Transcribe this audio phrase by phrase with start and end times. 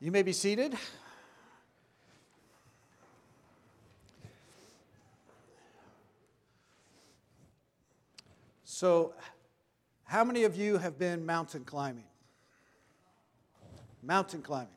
[0.00, 0.76] You may be seated.
[8.64, 9.12] So,
[10.04, 12.04] how many of you have been mountain climbing?
[14.04, 14.68] Mountain climbing.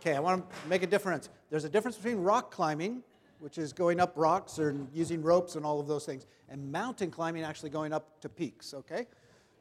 [0.00, 1.28] Okay, I want to make a difference.
[1.48, 3.04] There's a difference between rock climbing,
[3.38, 7.12] which is going up rocks or using ropes and all of those things, and mountain
[7.12, 9.06] climbing, actually going up to peaks, okay?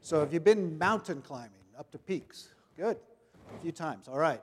[0.02, 2.56] So, have you been mountain climbing up to peaks?
[2.76, 2.98] Good.
[3.56, 4.42] A few times, all right.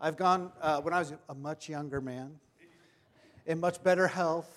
[0.00, 2.36] I've gone uh, when I was a much younger man,
[3.46, 4.48] in much better health,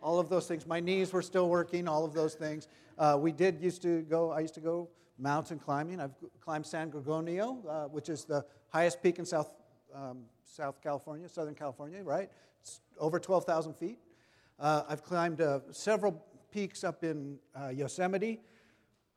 [0.00, 0.66] all of those things.
[0.66, 2.66] My knees were still working, all of those things.
[2.96, 6.00] Uh, we did used to go, I used to go mountain climbing.
[6.00, 9.54] I've climbed San Gorgonio, uh, which is the highest peak in South,
[9.94, 12.30] um, South California, Southern California, right?
[12.62, 13.98] It's over 12,000 feet.
[14.58, 18.40] Uh, I've climbed uh, several peaks up in uh, Yosemite.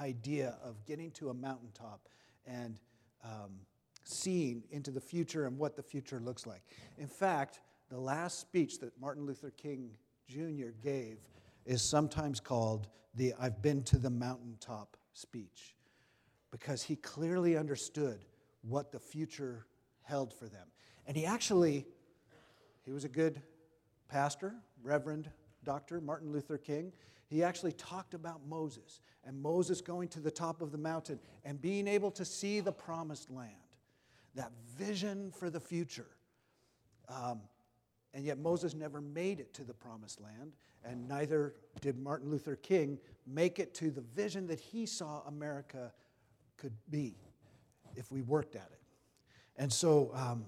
[0.00, 2.08] idea of getting to a mountaintop
[2.46, 2.78] and
[3.22, 3.50] um,
[4.04, 6.62] seeing into the future and what the future looks like.
[6.96, 7.60] In fact,
[7.90, 9.90] the last speech that Martin Luther King
[10.26, 10.70] Jr.
[10.82, 11.18] gave
[11.66, 15.74] is sometimes called the I've been to the mountaintop speech
[16.50, 18.24] because he clearly understood
[18.62, 19.66] what the future
[20.02, 20.68] held for them.
[21.06, 21.86] And he actually,
[22.84, 23.42] he was a good
[24.08, 25.28] pastor, reverend,
[25.64, 26.00] Dr.
[26.00, 26.92] Martin Luther King,
[27.26, 31.60] he actually talked about Moses and Moses going to the top of the mountain and
[31.60, 33.50] being able to see the promised land,
[34.34, 36.08] that vision for the future.
[37.08, 37.40] Um,
[38.14, 40.52] and yet Moses never made it to the promised land,
[40.84, 45.92] and neither did Martin Luther King make it to the vision that he saw America
[46.58, 47.16] could be
[47.96, 48.80] if we worked at it.
[49.56, 50.44] And so, um,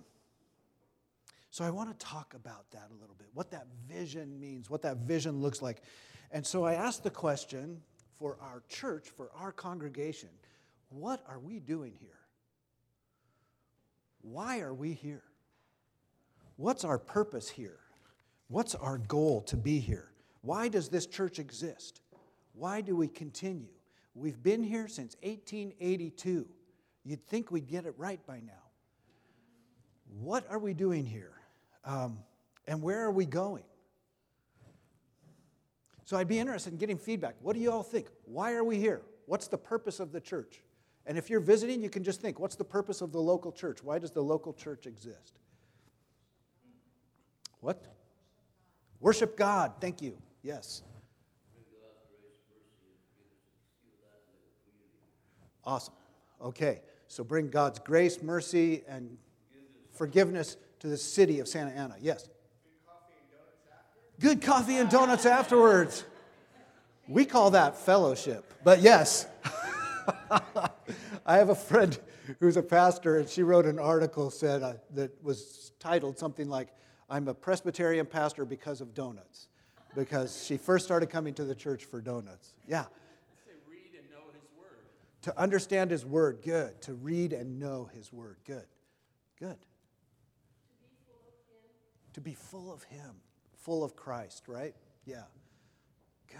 [1.54, 4.82] so I want to talk about that a little bit, what that vision means, what
[4.82, 5.82] that vision looks like.
[6.32, 7.80] And so I asked the question
[8.18, 10.30] for our church, for our congregation,
[10.88, 12.18] what are we doing here?
[14.22, 15.22] Why are we here?
[16.56, 17.78] What's our purpose here?
[18.48, 20.10] What's our goal to be here?
[20.40, 22.00] Why does this church exist?
[22.54, 23.70] Why do we continue?
[24.16, 26.48] We've been here since 1882.
[27.04, 28.54] You'd think we'd get it right by now.
[30.18, 31.33] What are we doing here?
[31.84, 32.18] Um,
[32.66, 33.64] and where are we going?
[36.04, 37.34] So I'd be interested in getting feedback.
[37.40, 38.08] What do you all think?
[38.24, 39.02] Why are we here?
[39.26, 40.62] What's the purpose of the church?
[41.06, 43.82] And if you're visiting, you can just think what's the purpose of the local church?
[43.82, 45.38] Why does the local church exist?
[47.60, 47.82] What?
[49.00, 49.72] Worship God.
[49.80, 50.16] Thank you.
[50.42, 50.82] Yes.
[55.64, 55.94] Awesome.
[56.42, 56.80] Okay.
[57.08, 59.16] So bring God's grace, mercy, and
[59.92, 61.94] forgiveness to the city of Santa Ana.
[61.98, 62.28] Yes.
[64.20, 66.04] Good coffee and donuts afterwards.
[67.08, 69.26] We call that fellowship, but yes.
[71.26, 71.98] I have a friend
[72.38, 76.68] who's a pastor, and she wrote an article said uh, that was titled something like
[77.08, 79.48] "I'm a Presbyterian pastor because of donuts,"
[79.94, 82.52] because she first started coming to the church for donuts.
[82.68, 82.84] Yeah.
[85.22, 86.82] To understand His Word, good.
[86.82, 88.66] To read and know His Word, good.
[89.38, 89.56] Good
[92.14, 93.16] to be full of Him,
[93.58, 94.74] full of Christ, right?
[95.04, 95.22] Yeah.
[96.28, 96.38] Good.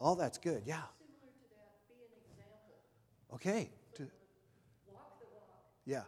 [0.00, 0.82] All that's good, yeah.
[0.98, 1.34] Similar
[3.34, 3.70] Okay.
[3.94, 4.02] To,
[4.92, 6.02] walk walk, yeah.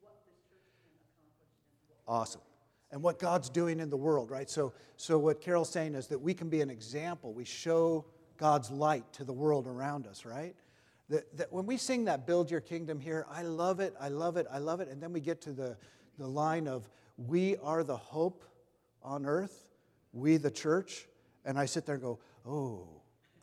[0.00, 2.40] So awesome.
[2.90, 4.48] And what God's doing in the world, right?
[4.48, 7.34] So, so what Carol's saying is that we can be an example.
[7.34, 8.06] We show
[8.38, 10.54] God's light to the world around us, right?
[11.10, 14.36] That, that when we sing that build your kingdom here, I love it, I love
[14.36, 14.88] it, I love it.
[14.88, 15.76] And then we get to the,
[16.18, 18.44] the line of we are the hope
[19.02, 19.66] on earth,
[20.12, 21.06] we the church.
[21.44, 22.88] And I sit there and go, oh,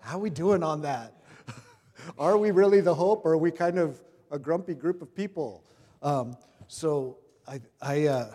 [0.00, 1.12] how are we doing on that?
[2.18, 4.00] are we really the hope or are we kind of
[4.30, 5.64] a grumpy group of people?
[6.02, 6.36] Um,
[6.68, 8.32] so I, I, uh,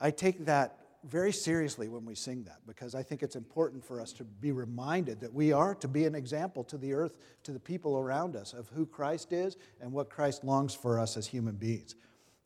[0.00, 4.00] I take that very seriously when we sing that because I think it's important for
[4.00, 7.52] us to be reminded that we are to be an example to the earth, to
[7.52, 11.26] the people around us of who Christ is and what Christ longs for us as
[11.26, 11.94] human beings.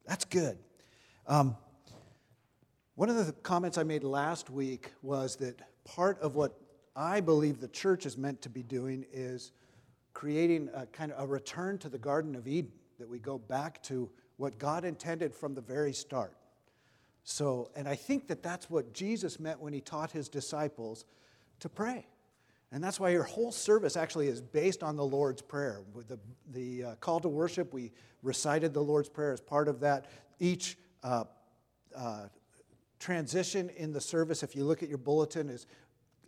[0.07, 0.59] That's good.
[1.27, 1.57] Um,
[2.95, 6.59] one of the comments I made last week was that part of what
[6.95, 9.51] I believe the church is meant to be doing is
[10.13, 12.71] creating a kind of a return to the Garden of Eden,
[13.01, 16.37] that we go back to what God intended from the very start.
[17.25, 21.07] So, and I think that that's what Jesus meant when he taught his disciples
[21.61, 22.07] to pray.
[22.71, 25.83] And that's why your whole service actually is based on the Lord's Prayer.
[25.95, 26.19] With the,
[26.53, 27.93] the uh, call to worship, we
[28.23, 30.07] recited the Lord's Prayer as part of that.
[30.39, 31.25] Each uh,
[31.97, 32.27] uh,
[32.99, 35.67] transition in the service, if you look at your bulletin, is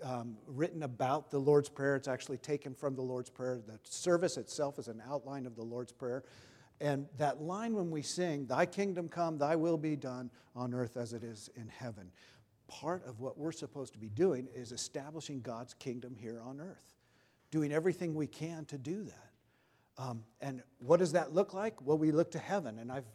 [0.03, 1.97] um, written about the Lord's Prayer.
[1.97, 3.59] It's actually taken from the Lord's Prayer.
[3.67, 6.23] The service itself is an outline of the Lord's Prayer.
[6.81, 10.97] And that line when we sing, Thy kingdom come, Thy will be done on earth
[10.97, 12.11] as it is in heaven,
[12.69, 16.95] part of what we're supposed to be doing is establishing God's kingdom here on earth,
[17.51, 19.31] doing everything we can to do that.
[19.99, 21.81] Um, and what does that look like?
[21.81, 22.79] Well, we look to heaven.
[22.79, 23.07] And I've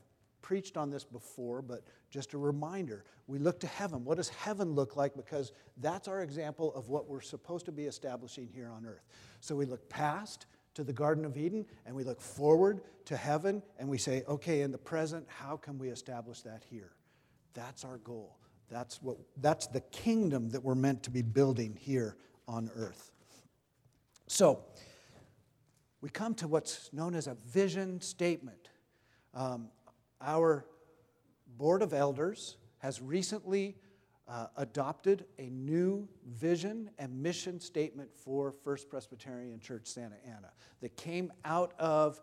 [0.42, 4.04] preached on this before, but just a reminder we look to heaven.
[4.04, 5.16] What does heaven look like?
[5.16, 9.06] Because that's our example of what we're supposed to be establishing here on earth.
[9.40, 13.62] So we look past to the Garden of Eden and we look forward to heaven
[13.78, 16.92] and we say, okay, in the present, how can we establish that here?
[17.54, 18.38] That's our goal.
[18.70, 22.16] That's, what, that's the kingdom that we're meant to be building here
[22.48, 23.12] on earth.
[24.28, 24.64] So,
[26.00, 28.70] we come to what's known as a vision statement.
[29.36, 29.70] Um,
[30.20, 30.66] our
[31.58, 33.76] board of elders has recently
[34.31, 40.95] uh, adopted a new vision and mission statement for First Presbyterian Church Santa Ana that
[40.95, 42.22] came out of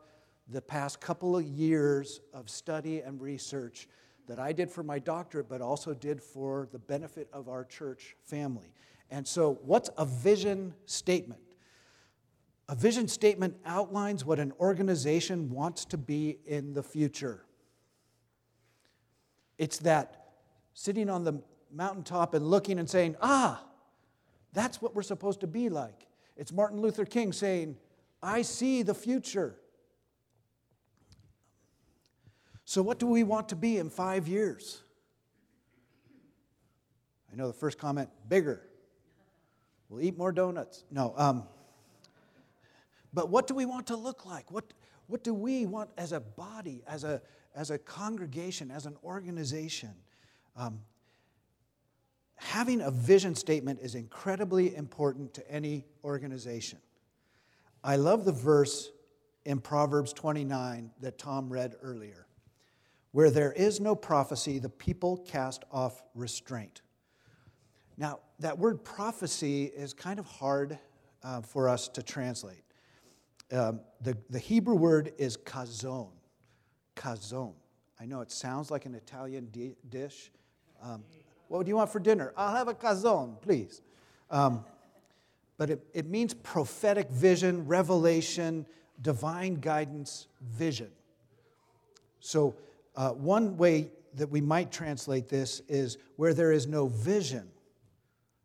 [0.49, 3.88] the past couple of years of study and research
[4.26, 8.16] that I did for my doctorate, but also did for the benefit of our church
[8.25, 8.72] family.
[9.11, 11.43] And so, what's a vision statement?
[12.70, 17.44] A vision statement outlines what an organization wants to be in the future.
[19.58, 20.28] It's that
[20.72, 21.43] sitting on the
[21.73, 23.62] mountaintop and looking and saying, ah,
[24.53, 26.06] that's what we're supposed to be like.
[26.37, 27.76] It's Martin Luther King saying,
[28.23, 29.56] I see the future.
[32.65, 34.82] So, what do we want to be in five years?
[37.32, 38.62] I know the first comment bigger.
[39.88, 40.85] We'll eat more donuts.
[40.91, 41.14] No.
[41.17, 41.44] Um,
[43.12, 44.50] but what do we want to look like?
[44.50, 44.73] What,
[45.06, 47.23] what do we want as a body, as a,
[47.55, 49.95] as a congregation, as an organization?
[50.57, 50.81] Um,
[52.38, 56.78] having a vision statement is incredibly important to any organization.
[57.83, 58.90] I love the verse
[59.45, 62.26] in Proverbs 29 that Tom read earlier.
[63.12, 66.83] Where there is no prophecy, the people cast off restraint.
[67.97, 70.78] Now, that word prophecy is kind of hard
[71.23, 72.62] uh, for us to translate.
[73.50, 76.12] Um, the, the Hebrew word is kazon.
[76.95, 77.54] Kazon.
[77.99, 80.30] I know it sounds like an Italian di- dish.
[80.83, 81.02] Um,
[81.49, 82.33] what do you want for dinner?
[82.37, 83.81] I'll have a kazon, please.
[84.31, 84.64] Um,
[85.57, 88.67] but it, it means prophetic vision, revelation,
[89.02, 90.90] divine guidance, vision.
[92.21, 92.55] So,
[92.95, 97.49] uh, one way that we might translate this is where there is no vision,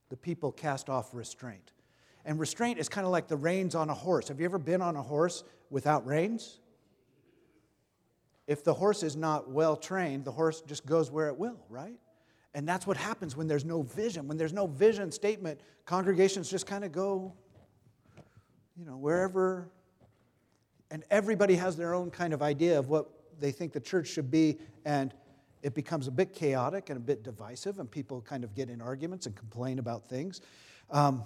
[0.10, 1.72] the people cast off restraint.
[2.26, 4.28] And restraint is kind of like the reins on a horse.
[4.30, 6.60] Have you ever been on a horse without reins?
[8.48, 11.98] If the horse is not well trained, the horse just goes where it will, right?
[12.54, 14.28] And that's what happens when there's no vision.
[14.28, 17.34] When there's no vision statement, congregations just kind of go,
[18.78, 19.70] you know, wherever.
[20.92, 24.30] And everybody has their own kind of idea of what they think the church should
[24.30, 24.60] be.
[24.86, 25.14] And
[25.64, 28.82] it becomes a bit chaotic and a bit divisive, and people kind of get in
[28.82, 30.42] arguments and complain about things.
[30.92, 31.24] Um,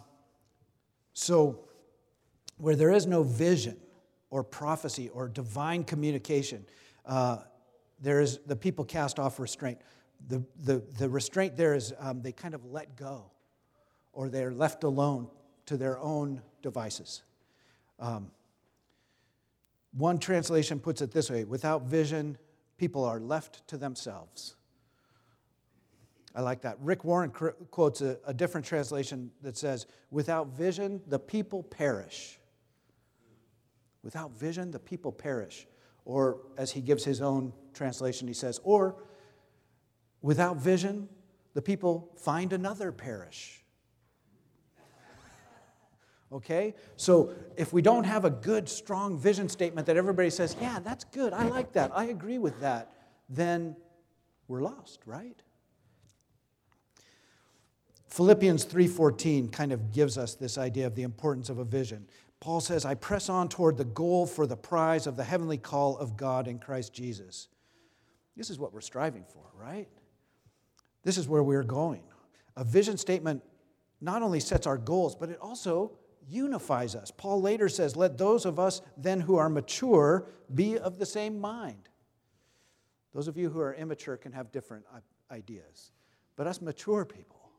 [1.13, 1.59] so,
[2.57, 3.77] where there is no vision
[4.29, 6.65] or prophecy or divine communication,
[7.05, 7.39] uh,
[7.99, 9.79] there is the people cast off restraint
[10.27, 13.31] the, the, the restraint there is um, they kind of let go
[14.13, 15.27] or they're left alone
[15.67, 17.23] to their own devices.
[17.99, 18.31] Um,
[19.95, 22.37] one translation puts it this way without vision,
[22.77, 24.55] people are left to themselves.
[26.35, 26.77] I like that.
[26.81, 32.39] Rick Warren quotes a, a different translation that says, Without vision, the people perish.
[34.03, 35.65] Without vision, the people perish.
[36.05, 38.97] Or, as he gives his own translation, he says, Or,
[40.27, 41.07] without vision,
[41.53, 43.63] the people find another parish.
[46.33, 46.75] Okay?
[46.97, 51.05] So if we don't have a good, strong vision statement that everybody says, yeah, that's
[51.05, 52.91] good, I like that, I agree with that,
[53.29, 53.77] then
[54.49, 55.41] we're lost, right?
[58.09, 62.05] Philippians 3:14 kind of gives us this idea of the importance of a vision.
[62.41, 65.97] Paul says, "I press on toward the goal for the prize of the heavenly call
[65.97, 67.47] of God in Christ Jesus."
[68.35, 69.87] This is what we're striving for, right?
[71.07, 72.03] This is where we're going.
[72.57, 73.41] A vision statement
[74.01, 75.93] not only sets our goals, but it also
[76.27, 77.11] unifies us.
[77.11, 81.39] Paul later says, Let those of us then who are mature be of the same
[81.39, 81.87] mind.
[83.13, 84.83] Those of you who are immature can have different
[85.31, 85.93] ideas,
[86.35, 87.51] but us mature people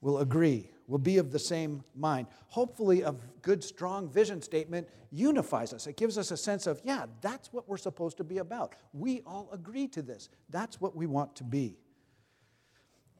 [0.00, 2.26] will agree, will be of the same mind.
[2.48, 5.86] Hopefully, a good, strong vision statement unifies us.
[5.86, 8.74] It gives us a sense of, yeah, that's what we're supposed to be about.
[8.92, 10.30] We all agree to this.
[10.50, 11.78] That's what we want to be.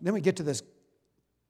[0.02, 0.62] Then we get to this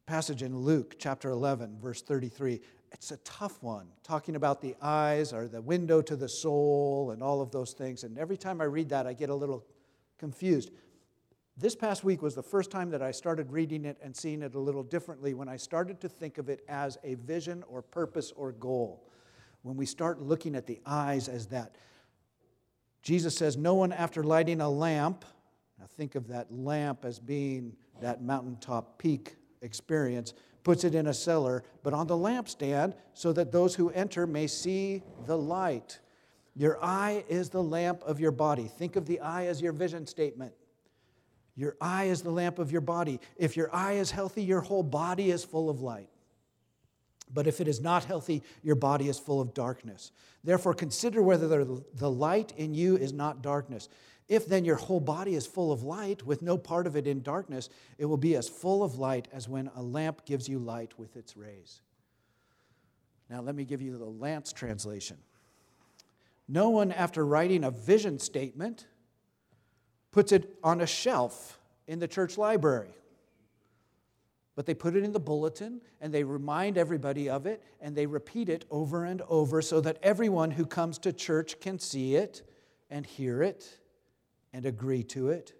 [0.06, 2.60] passage in Luke chapter 11, verse 33.
[2.92, 7.22] It's a tough one, talking about the eyes or the window to the soul and
[7.22, 8.04] all of those things.
[8.04, 9.64] And every time I read that, I get a little
[10.18, 10.70] confused.
[11.56, 14.54] This past week was the first time that I started reading it and seeing it
[14.54, 18.32] a little differently when I started to think of it as a vision or purpose
[18.36, 19.08] or goal.
[19.62, 21.76] When we start looking at the eyes as that.
[23.02, 25.24] Jesus says, No one after lighting a lamp,
[25.78, 31.14] now think of that lamp as being that mountaintop peak experience, puts it in a
[31.14, 35.98] cellar, but on the lampstand so that those who enter may see the light.
[36.54, 38.68] Your eye is the lamp of your body.
[38.68, 40.52] Think of the eye as your vision statement.
[41.56, 43.20] Your eye is the lamp of your body.
[43.36, 46.08] If your eye is healthy, your whole body is full of light.
[47.34, 50.12] But if it is not healthy, your body is full of darkness.
[50.44, 53.88] Therefore, consider whether the light in you is not darkness.
[54.32, 57.20] If then your whole body is full of light, with no part of it in
[57.20, 60.98] darkness, it will be as full of light as when a lamp gives you light
[60.98, 61.82] with its rays.
[63.28, 65.18] Now, let me give you the Lance translation.
[66.48, 68.86] No one, after writing a vision statement,
[70.12, 72.96] puts it on a shelf in the church library.
[74.56, 78.06] But they put it in the bulletin and they remind everybody of it and they
[78.06, 82.40] repeat it over and over so that everyone who comes to church can see it
[82.88, 83.76] and hear it
[84.52, 85.52] and agree to it.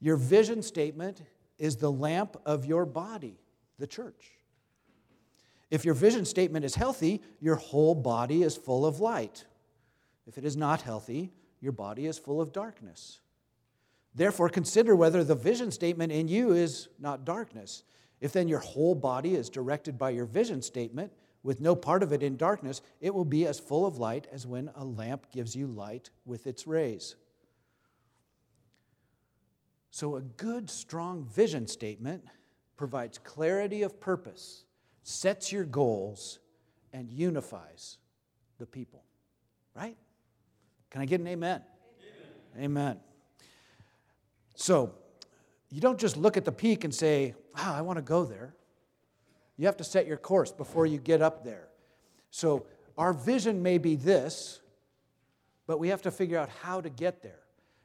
[0.00, 1.22] Your vision statement
[1.58, 3.38] is the lamp of your body,
[3.78, 4.32] the church.
[5.70, 9.44] If your vision statement is healthy, your whole body is full of light.
[10.26, 13.20] If it is not healthy, your body is full of darkness.
[14.14, 17.82] Therefore, consider whether the vision statement in you is not darkness.
[18.20, 22.12] If then your whole body is directed by your vision statement, with no part of
[22.12, 25.54] it in darkness, it will be as full of light as when a lamp gives
[25.54, 27.16] you light with its rays.
[29.94, 32.24] So, a good, strong vision statement
[32.76, 34.64] provides clarity of purpose,
[35.04, 36.40] sets your goals,
[36.92, 37.98] and unifies
[38.58, 39.04] the people.
[39.72, 39.96] Right?
[40.90, 41.62] Can I get an amen?
[42.56, 42.64] Amen.
[42.64, 43.00] amen.
[44.56, 44.92] So,
[45.70, 48.52] you don't just look at the peak and say, wow, I want to go there.
[49.56, 51.68] You have to set your course before you get up there.
[52.32, 52.66] So,
[52.98, 54.60] our vision may be this,
[55.68, 57.43] but we have to figure out how to get there.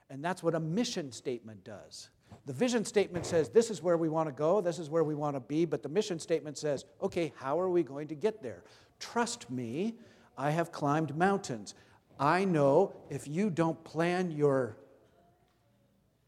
[0.09, 2.09] And that's what a mission statement does.
[2.45, 5.15] The vision statement says, This is where we want to go, this is where we
[5.15, 8.41] want to be, but the mission statement says, Okay, how are we going to get
[8.41, 8.63] there?
[8.99, 9.95] Trust me,
[10.37, 11.75] I have climbed mountains.
[12.19, 14.77] I know if you don't plan your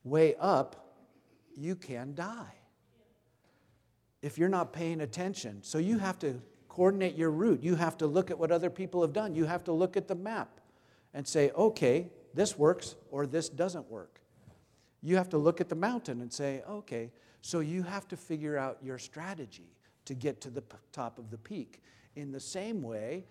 [0.03, 0.95] way up,
[1.57, 2.55] you can die.
[4.21, 5.63] If you're not paying attention.
[5.63, 7.61] So you have to coordinate your route.
[7.61, 9.35] You have to look at what other people have done.
[9.35, 10.61] You have to look at the map
[11.13, 14.21] and say, okay, this works or this doesn't work.
[15.01, 17.11] You have to look at the mountain and say, okay,
[17.41, 21.37] so you have to figure out your strategy to get to the top of the
[21.37, 21.81] peak.
[22.15, 23.25] In the same way,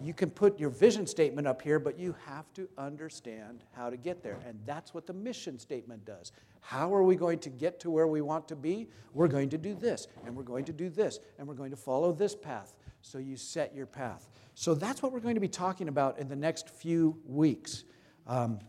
[0.00, 3.96] you can put your vision statement up here, but you have to understand how to
[3.96, 4.38] get there.
[4.46, 6.32] And that's what the mission statement does.
[6.60, 8.88] How are we going to get to where we want to be?
[9.14, 11.76] We're going to do this, and we're going to do this, and we're going to
[11.76, 12.76] follow this path.
[13.00, 14.28] So you set your path.
[14.54, 17.84] So that's what we're going to be talking about in the next few weeks.
[18.28, 18.60] Um,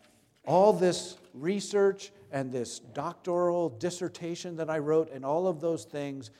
[0.45, 6.31] all this research and this doctoral dissertation that I wrote and all of those things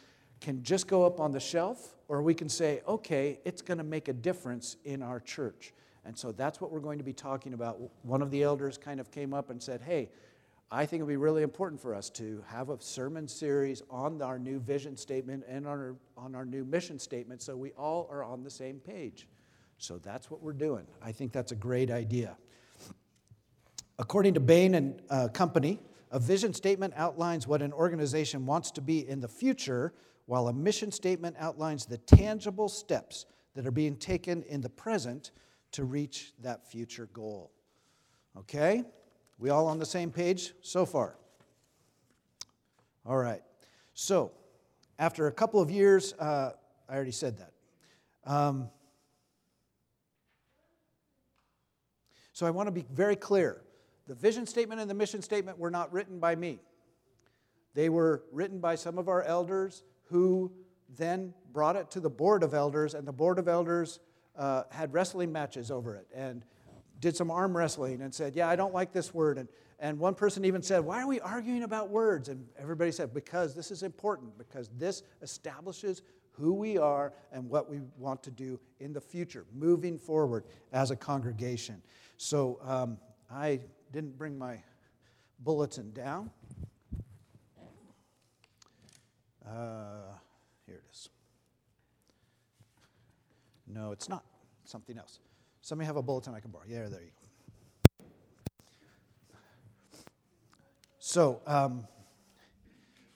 [0.42, 3.84] can just go up on the shelf, or we can say, okay, it's going to
[3.84, 5.74] make a difference in our church.
[6.06, 7.78] And so that's what we're going to be talking about.
[8.04, 10.10] One of the elders kind of came up and said, hey,
[10.72, 14.22] I think it would be really important for us to have a sermon series on
[14.22, 18.08] our new vision statement and on our, on our new mission statement so we all
[18.12, 19.28] are on the same page.
[19.78, 20.86] So that's what we're doing.
[21.02, 22.38] I think that's a great idea.
[24.00, 25.78] According to Bain and uh, Company,
[26.10, 29.94] a vision statement outlines what an organization wants to be in the future,
[30.26, 33.26] while a mission statement outlines the tangible steps
[33.56, 35.32] that are being taken in the present
[35.74, 37.52] to reach that future goal.
[38.38, 38.86] Okay?
[39.38, 41.18] We all on the same page so far?
[43.06, 43.42] All right.
[43.94, 44.32] So,
[44.98, 46.52] after a couple of years, uh,
[46.88, 47.52] I already said that.
[48.24, 48.70] Um,
[52.32, 53.62] so, I want to be very clear.
[54.10, 56.60] The vision statement and the mission statement were not written by me,
[57.76, 60.52] they were written by some of our elders who
[60.98, 64.00] then brought it to the board of elders, and the board of elders
[64.36, 66.08] uh, had wrestling matches over it.
[66.12, 66.44] And
[67.00, 69.38] did some arm wrestling and said, Yeah, I don't like this word.
[69.38, 69.48] And,
[69.80, 72.30] and one person even said, Why are we arguing about words?
[72.30, 76.02] And everybody said, Because this is important, because this establishes
[76.32, 80.90] who we are and what we want to do in the future, moving forward as
[80.90, 81.80] a congregation.
[82.18, 82.98] So um,
[83.30, 83.60] I
[83.92, 84.62] didn't bring my
[85.40, 86.30] bulletin down.
[89.46, 90.14] Uh,
[90.66, 91.10] here it is.
[93.68, 94.24] No, it's not.
[94.66, 95.20] something else.
[95.62, 96.66] Somebody have a bulletin I can borrow?
[96.68, 98.06] Yeah, there you go.
[101.00, 101.88] So, um,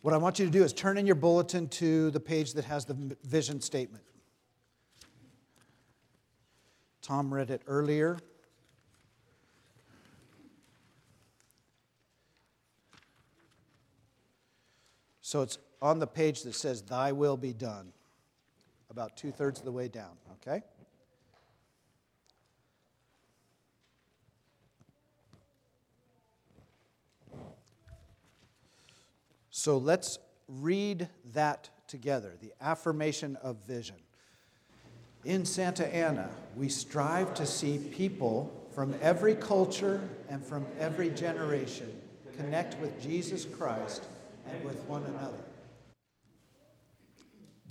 [0.01, 2.65] what I want you to do is turn in your bulletin to the page that
[2.65, 4.03] has the vision statement.
[7.01, 8.17] Tom read it earlier.
[15.33, 17.91] So it's on the page that says, Thy will be done,
[18.91, 20.61] about two thirds of the way down, okay?
[29.49, 33.97] So let's read that together the affirmation of vision.
[35.25, 41.91] In Santa Ana, we strive to see people from every culture and from every generation
[42.37, 44.03] connect with Jesus Christ
[44.49, 45.37] and with one another.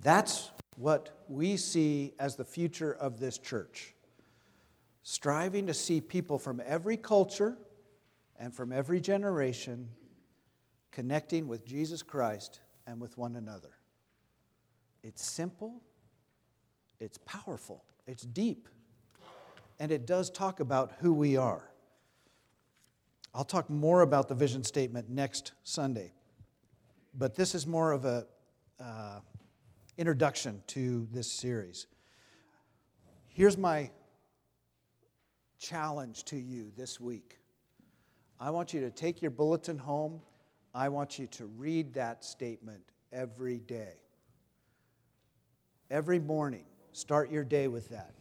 [0.02, 3.94] That's what we see as the future of this church.
[5.02, 7.56] Striving to see people from every culture
[8.38, 9.88] and from every generation
[10.90, 13.70] connecting with Jesus Christ and with one another.
[15.02, 15.82] It's simple,
[17.00, 18.68] it's powerful, it's deep,
[19.80, 21.68] and it does talk about who we are.
[23.34, 26.12] I'll talk more about the vision statement next Sunday,
[27.14, 28.26] but this is more of a
[28.80, 29.20] uh,
[29.98, 31.86] introduction to this series.
[33.28, 33.90] Here's my
[35.58, 37.38] challenge to you this week.
[38.40, 40.20] I want you to take your bulletin home
[40.74, 43.94] I want you to read that statement every day.
[45.90, 48.14] Every morning, start your day with that.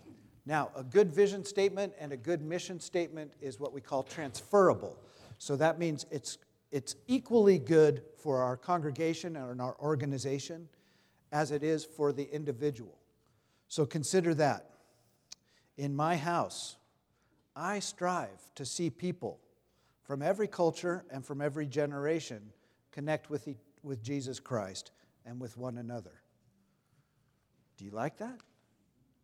[0.45, 4.97] Now, a good vision statement and a good mission statement is what we call transferable.
[5.37, 6.39] So that means it's,
[6.71, 10.69] it's equally good for our congregation and our organization
[11.31, 12.97] as it is for the individual.
[13.67, 14.67] So consider that.
[15.77, 16.77] In my house,
[17.55, 19.39] I strive to see people
[20.03, 22.51] from every culture and from every generation
[22.91, 24.91] connect with, the, with Jesus Christ
[25.25, 26.21] and with one another.
[27.77, 28.37] Do you like that?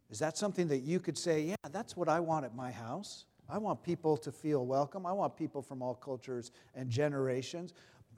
[0.09, 3.25] Is that something that you could say, yeah, that's what I want at my house?
[3.49, 5.05] I want people to feel welcome.
[5.05, 7.73] I want people from all cultures and generations,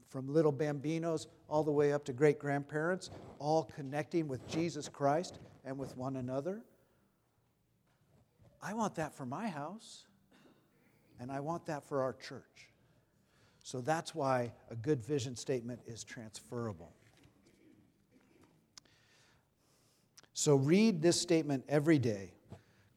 [0.10, 5.40] from little bambinos all the way up to great grandparents, all connecting with Jesus Christ
[5.66, 6.62] and with one another.
[8.62, 10.06] I want that for my house.
[11.20, 12.70] And I want that for our church.
[13.62, 16.94] So that's why a good vision statement is transferable.
[20.34, 22.32] So read this statement every day.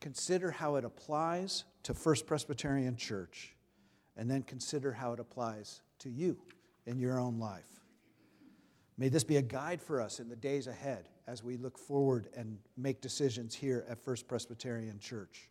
[0.03, 3.55] Consider how it applies to First Presbyterian Church,
[4.17, 6.37] and then consider how it applies to you
[6.87, 7.85] in your own life.
[8.99, 12.27] May this be a guide for us in the days ahead as we look forward
[12.37, 15.49] and make decisions here at First Presbyterian Church.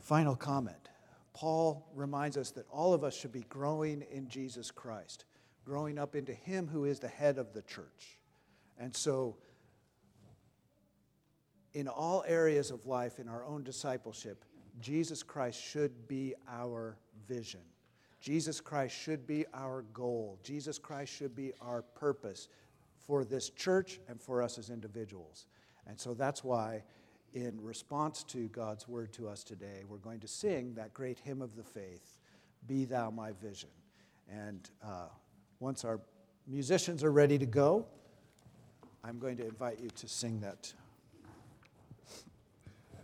[0.00, 0.88] Final comment
[1.34, 5.24] Paul reminds us that all of us should be growing in Jesus Christ,
[5.64, 8.18] growing up into Him who is the head of the church.
[8.76, 9.36] And so,
[11.76, 14.46] in all areas of life, in our own discipleship,
[14.80, 16.96] Jesus Christ should be our
[17.28, 17.60] vision.
[18.18, 20.38] Jesus Christ should be our goal.
[20.42, 22.48] Jesus Christ should be our purpose
[23.06, 25.44] for this church and for us as individuals.
[25.86, 26.82] And so that's why,
[27.34, 31.42] in response to God's word to us today, we're going to sing that great hymn
[31.42, 32.20] of the faith,
[32.66, 33.68] Be Thou My Vision.
[34.32, 35.08] And uh,
[35.60, 36.00] once our
[36.46, 37.84] musicians are ready to go,
[39.04, 40.72] I'm going to invite you to sing that